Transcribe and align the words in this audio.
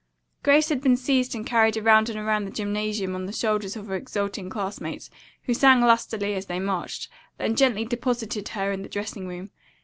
Grace 0.41 0.69
had 0.69 0.81
been 0.81 0.97
seized 0.97 1.35
and 1.35 1.45
carried 1.45 1.77
around 1.77 2.09
and 2.09 2.17
around 2.17 2.45
the 2.45 2.49
gymnasium 2.49 3.13
on 3.13 3.27
the 3.27 3.31
shoulders 3.31 3.75
of 3.75 3.85
her 3.85 3.93
exulting 3.95 4.49
classmates, 4.49 5.11
who 5.43 5.53
sang 5.53 5.79
lustily 5.79 6.33
as 6.33 6.47
they 6.47 6.59
marched, 6.59 7.07
then 7.37 7.55
gently 7.55 7.85
deposited 7.85 8.47
her 8.47 8.71
in 8.71 8.81
the 8.81 8.89
dressing 8.89 9.27
room. 9.27 9.51